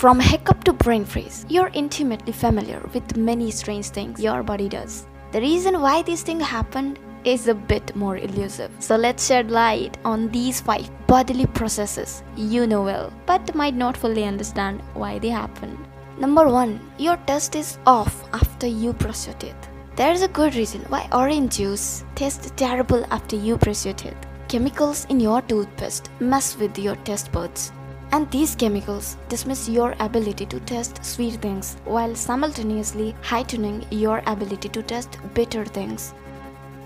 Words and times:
From 0.00 0.18
hiccup 0.18 0.64
to 0.64 0.72
brain 0.72 1.04
freeze, 1.04 1.44
you're 1.50 1.70
intimately 1.74 2.32
familiar 2.32 2.80
with 2.94 3.18
many 3.18 3.50
strange 3.50 3.90
things 3.90 4.18
your 4.18 4.42
body 4.42 4.66
does. 4.66 5.06
The 5.32 5.42
reason 5.42 5.82
why 5.82 6.00
these 6.00 6.22
things 6.22 6.42
happened 6.42 6.98
is 7.24 7.48
a 7.48 7.54
bit 7.54 7.94
more 7.94 8.16
elusive. 8.16 8.70
So 8.78 8.96
let's 8.96 9.26
shed 9.26 9.50
light 9.50 9.98
on 10.02 10.30
these 10.30 10.62
five 10.62 10.88
bodily 11.06 11.44
processes 11.44 12.22
you 12.34 12.66
know 12.66 12.82
well, 12.82 13.12
but 13.26 13.54
might 13.54 13.74
not 13.74 13.94
fully 13.94 14.24
understand 14.24 14.80
why 14.94 15.18
they 15.18 15.28
happen. 15.28 15.76
Number 16.18 16.48
one, 16.48 16.80
your 16.96 17.18
taste 17.26 17.54
is 17.54 17.76
off 17.86 18.24
after 18.32 18.66
you 18.66 18.94
brush 18.94 19.26
your 19.26 19.36
teeth. 19.36 19.68
There's 19.96 20.22
a 20.22 20.28
good 20.28 20.54
reason 20.54 20.80
why 20.88 21.10
orange 21.12 21.58
juice 21.58 22.06
tastes 22.14 22.50
terrible 22.56 23.04
after 23.10 23.36
you 23.36 23.58
brush 23.58 23.84
your 23.84 23.92
teeth. 23.92 24.16
Chemicals 24.48 25.04
in 25.10 25.20
your 25.20 25.42
toothpaste 25.42 26.08
mess 26.20 26.56
with 26.56 26.78
your 26.78 26.96
taste 27.04 27.30
buds. 27.32 27.72
And 28.12 28.30
these 28.30 28.56
chemicals 28.56 29.16
dismiss 29.28 29.68
your 29.68 29.94
ability 30.00 30.46
to 30.46 30.60
taste 30.60 31.04
sweet 31.04 31.34
things 31.34 31.76
while 31.84 32.14
simultaneously 32.16 33.14
heightening 33.22 33.86
your 33.90 34.22
ability 34.26 34.68
to 34.70 34.82
taste 34.82 35.18
bitter 35.34 35.64
things. 35.64 36.12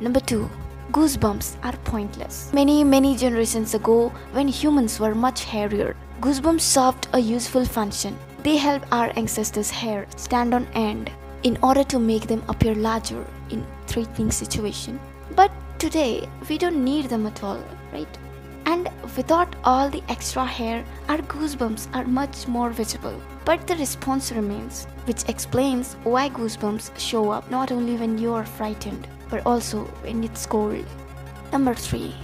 Number 0.00 0.20
2. 0.20 0.48
Goosebumps 0.92 1.56
are 1.64 1.76
pointless. 1.84 2.52
Many, 2.52 2.84
many 2.84 3.16
generations 3.16 3.74
ago, 3.74 4.10
when 4.32 4.48
humans 4.48 5.00
were 5.00 5.14
much 5.14 5.44
hairier, 5.44 5.96
goosebumps 6.20 6.60
served 6.60 7.08
a 7.14 7.18
useful 7.18 7.64
function. 7.64 8.18
They 8.42 8.58
help 8.58 8.84
our 8.92 9.10
ancestors' 9.16 9.70
hair 9.70 10.06
stand 10.16 10.52
on 10.52 10.66
end 10.74 11.10
in 11.42 11.56
order 11.62 11.84
to 11.84 11.98
make 11.98 12.26
them 12.26 12.42
appear 12.48 12.74
larger 12.74 13.26
in 13.48 13.66
threatening 13.86 14.30
situation. 14.30 15.00
But 15.34 15.50
today, 15.78 16.28
we 16.48 16.58
don't 16.58 16.84
need 16.84 17.06
them 17.06 17.26
at 17.26 17.42
all, 17.42 17.62
right? 17.92 18.18
And 18.66 18.88
without 19.16 19.54
all 19.64 19.90
the 19.90 20.02
extra 20.08 20.44
hair, 20.44 20.84
our 21.08 21.18
goosebumps 21.18 21.88
are 21.94 22.04
much 22.04 22.48
more 22.48 22.70
visible. 22.70 23.20
But 23.44 23.66
the 23.66 23.76
response 23.76 24.32
remains, 24.32 24.86
which 25.04 25.28
explains 25.28 25.94
why 26.04 26.30
goosebumps 26.30 26.98
show 26.98 27.30
up 27.30 27.50
not 27.50 27.70
only 27.70 27.96
when 27.96 28.18
you 28.18 28.32
are 28.32 28.46
frightened, 28.46 29.06
but 29.28 29.44
also 29.46 29.84
when 30.02 30.24
it's 30.24 30.46
cold. 30.46 30.86
Number 31.52 31.74
3. 31.74 32.14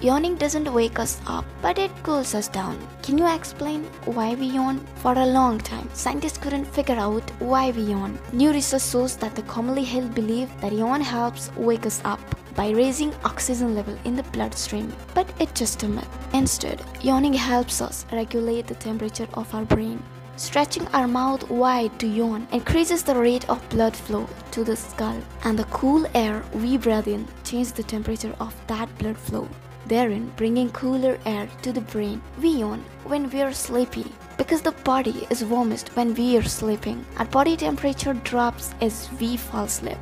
Yawning 0.00 0.36
doesn't 0.36 0.72
wake 0.72 1.00
us 1.00 1.20
up, 1.26 1.44
but 1.60 1.76
it 1.76 1.90
cools 2.04 2.32
us 2.32 2.46
down. 2.46 2.78
Can 3.02 3.18
you 3.18 3.26
explain 3.26 3.82
why 4.04 4.34
we 4.36 4.46
yawn? 4.46 4.78
For 5.02 5.12
a 5.12 5.26
long 5.26 5.58
time, 5.58 5.90
scientists 5.92 6.38
couldn't 6.38 6.66
figure 6.66 6.94
out 6.94 7.28
why 7.40 7.72
we 7.72 7.82
yawn. 7.82 8.16
New 8.32 8.52
research 8.52 8.82
shows 8.82 9.16
that 9.16 9.34
the 9.34 9.42
commonly 9.42 9.82
held 9.82 10.14
belief 10.14 10.48
that 10.60 10.72
yawn 10.72 11.00
helps 11.00 11.50
wake 11.56 11.84
us 11.84 12.00
up 12.04 12.20
by 12.54 12.70
raising 12.70 13.12
oxygen 13.24 13.74
level 13.74 13.98
in 14.04 14.14
the 14.14 14.22
bloodstream, 14.34 14.92
but 15.14 15.28
it's 15.40 15.58
just 15.58 15.82
a 15.82 15.88
myth. 15.88 16.08
Instead, 16.32 16.80
yawning 17.02 17.32
helps 17.32 17.80
us 17.80 18.06
regulate 18.12 18.68
the 18.68 18.76
temperature 18.76 19.26
of 19.34 19.52
our 19.52 19.64
brain. 19.64 20.00
Stretching 20.36 20.86
our 20.88 21.08
mouth 21.08 21.50
wide 21.50 21.98
to 21.98 22.06
yawn 22.06 22.46
increases 22.52 23.02
the 23.02 23.16
rate 23.16 23.50
of 23.50 23.68
blood 23.68 23.96
flow 23.96 24.28
to 24.52 24.62
the 24.62 24.76
skull, 24.76 25.20
and 25.42 25.58
the 25.58 25.64
cool 25.64 26.06
air 26.14 26.44
we 26.54 26.76
breathe 26.76 27.08
in 27.08 27.26
changes 27.42 27.72
the 27.72 27.82
temperature 27.82 28.36
of 28.38 28.54
that 28.68 28.96
blood 28.98 29.18
flow 29.18 29.48
therein 29.88 30.32
bringing 30.36 30.70
cooler 30.70 31.18
air 31.26 31.48
to 31.62 31.72
the 31.72 31.80
brain. 31.80 32.20
We 32.40 32.50
yawn 32.50 32.84
when 33.04 33.30
we 33.30 33.42
are 33.42 33.52
sleepy 33.52 34.06
because 34.36 34.62
the 34.62 34.72
body 34.72 35.26
is 35.30 35.44
warmest 35.44 35.96
when 35.96 36.14
we 36.14 36.36
are 36.38 36.42
sleeping. 36.42 37.04
Our 37.16 37.26
body 37.26 37.56
temperature 37.56 38.14
drops 38.14 38.74
as 38.80 39.08
we 39.20 39.36
fall 39.36 39.64
asleep. 39.64 39.98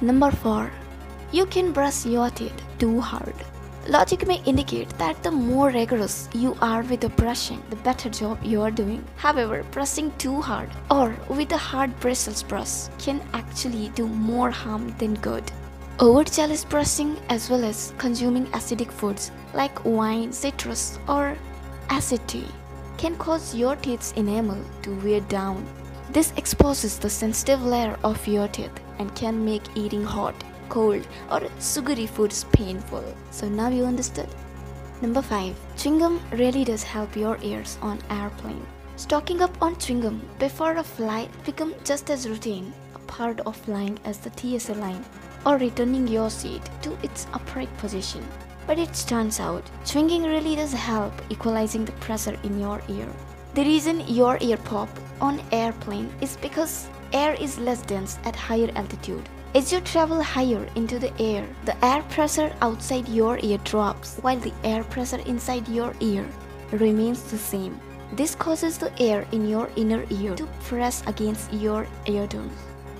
Number 0.00 0.30
4. 0.30 0.70
You 1.32 1.46
can 1.46 1.72
brush 1.72 2.06
your 2.06 2.30
teeth 2.30 2.62
too 2.78 3.00
hard. 3.00 3.34
Logic 3.88 4.26
may 4.26 4.42
indicate 4.46 4.88
that 4.98 5.22
the 5.22 5.30
more 5.30 5.70
rigorous 5.70 6.28
you 6.34 6.56
are 6.60 6.82
with 6.82 7.00
the 7.00 7.08
brushing, 7.10 7.62
the 7.70 7.76
better 7.76 8.10
job 8.10 8.42
you 8.42 8.60
are 8.62 8.70
doing. 8.72 9.04
However, 9.14 9.62
brushing 9.70 10.10
too 10.18 10.40
hard 10.40 10.70
or 10.90 11.14
with 11.28 11.52
a 11.52 11.56
hard 11.56 11.98
bristles 12.00 12.42
brush 12.42 12.88
can 12.98 13.22
actually 13.32 13.90
do 13.90 14.08
more 14.08 14.50
harm 14.50 14.92
than 14.98 15.14
good. 15.14 15.44
Over-jealous 15.98 16.66
brushing 16.66 17.16
as 17.30 17.48
well 17.48 17.64
as 17.64 17.94
consuming 17.96 18.44
acidic 18.48 18.92
foods 18.92 19.30
like 19.54 19.82
wine, 19.82 20.30
citrus 20.30 20.98
or 21.08 21.38
acid 21.88 22.20
tea 22.28 22.44
can 22.98 23.16
cause 23.16 23.54
your 23.54 23.76
teeth's 23.76 24.12
enamel 24.12 24.62
to 24.82 24.94
wear 24.96 25.20
down. 25.22 25.64
This 26.10 26.34
exposes 26.36 26.98
the 26.98 27.08
sensitive 27.08 27.64
layer 27.64 27.98
of 28.04 28.26
your 28.28 28.46
teeth 28.48 28.78
and 28.98 29.14
can 29.14 29.42
make 29.42 29.62
eating 29.74 30.04
hot, 30.04 30.34
cold 30.68 31.08
or 31.30 31.40
sugary 31.60 32.06
foods 32.06 32.44
painful. 32.52 33.04
So 33.30 33.48
now 33.48 33.70
you 33.70 33.86
understood? 33.86 34.28
Number 35.00 35.22
5. 35.22 35.56
Chewing 35.78 35.98
gum 35.98 36.20
really 36.32 36.64
does 36.64 36.82
help 36.82 37.16
your 37.16 37.38
ears 37.40 37.78
on 37.80 37.98
airplane. 38.10 38.66
Stocking 38.96 39.40
up 39.40 39.56
on 39.62 39.78
chewing 39.78 40.02
gum 40.02 40.20
before 40.38 40.76
a 40.76 40.82
flight 40.82 41.30
become 41.46 41.74
just 41.84 42.10
as 42.10 42.28
routine, 42.28 42.74
a 42.94 42.98
part 42.98 43.40
of 43.40 43.56
flying 43.56 43.98
as 44.04 44.18
the 44.18 44.30
TSA 44.36 44.74
line 44.74 45.02
or 45.46 45.56
returning 45.56 46.06
your 46.08 46.28
seat 46.28 46.68
to 46.82 46.92
its 47.02 47.26
upright 47.32 47.74
position. 47.78 48.22
But 48.66 48.78
it 48.78 48.92
turns 49.06 49.38
out, 49.38 49.62
swinging 49.84 50.24
really 50.24 50.56
does 50.56 50.72
help 50.72 51.12
equalizing 51.30 51.84
the 51.84 51.92
pressure 51.92 52.36
in 52.42 52.60
your 52.60 52.82
ear. 52.88 53.08
The 53.54 53.62
reason 53.62 54.00
your 54.08 54.36
ear 54.40 54.56
pop 54.56 54.88
on 55.20 55.40
airplane 55.52 56.12
is 56.20 56.36
because 56.36 56.88
air 57.12 57.34
is 57.34 57.58
less 57.58 57.80
dense 57.82 58.18
at 58.24 58.36
higher 58.36 58.70
altitude. 58.74 59.26
As 59.54 59.72
you 59.72 59.80
travel 59.80 60.20
higher 60.20 60.68
into 60.74 60.98
the 60.98 61.12
air, 61.18 61.46
the 61.64 61.82
air 61.82 62.02
pressure 62.10 62.52
outside 62.60 63.08
your 63.08 63.38
ear 63.38 63.58
drops 63.64 64.18
while 64.20 64.38
the 64.38 64.52
air 64.64 64.84
pressure 64.84 65.22
inside 65.24 65.66
your 65.68 65.94
ear 66.00 66.26
remains 66.72 67.22
the 67.30 67.38
same. 67.38 67.80
This 68.12 68.34
causes 68.34 68.76
the 68.78 68.92
air 69.00 69.26
in 69.32 69.48
your 69.48 69.70
inner 69.76 70.04
ear 70.10 70.34
to 70.34 70.46
press 70.64 71.02
against 71.06 71.52
your 71.52 71.86
eardrum. 72.06 72.50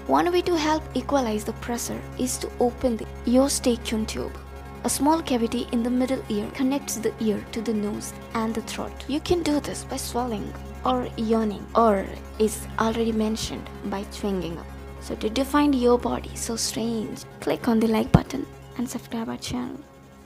One 0.07 0.31
way 0.31 0.41
to 0.43 0.57
help 0.57 0.85
equalize 0.95 1.43
the 1.43 1.53
pressure 1.55 2.01
is 2.17 2.39
to 2.39 2.49
open 2.61 2.97
the 2.97 3.07
eustachian 3.25 4.07
tube. 4.07 4.39
A 4.85 4.89
small 4.89 5.21
cavity 5.21 5.67
in 5.73 5.83
the 5.83 5.91
middle 5.91 6.23
ear 6.29 6.49
connects 6.55 6.95
the 6.95 7.13
ear 7.19 7.45
to 7.51 7.61
the 7.61 7.75
nose 7.75 8.13
and 8.35 8.55
the 8.55 8.63
throat. 8.63 8.93
You 9.09 9.19
can 9.19 9.43
do 9.43 9.59
this 9.59 9.83
by 9.83 9.97
swallowing 9.97 10.55
or 10.85 11.09
yawning 11.17 11.67
or 11.75 12.07
is 12.39 12.69
already 12.79 13.11
mentioned 13.11 13.69
by 13.87 14.05
chewing 14.13 14.57
up. 14.57 14.67
So 15.01 15.17
did 15.17 15.37
you 15.37 15.45
find 15.45 15.75
your 15.75 15.99
body 15.99 16.37
so 16.37 16.55
strange? 16.55 17.25
Click 17.41 17.67
on 17.67 17.81
the 17.81 17.89
like 17.89 18.13
button 18.13 18.47
and 18.79 18.89
subscribe 18.89 19.29
our 19.29 19.39
channel. 19.39 19.81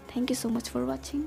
Thank 0.08 0.28
you 0.28 0.36
so 0.36 0.50
much 0.50 0.68
for 0.68 0.84
watching. 0.84 1.26